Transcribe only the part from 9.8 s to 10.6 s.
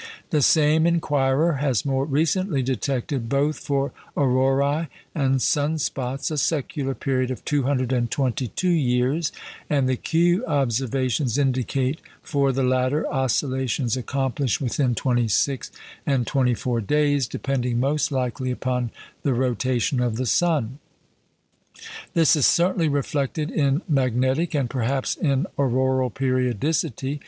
the Kew